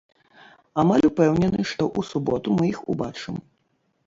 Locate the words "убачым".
2.97-3.35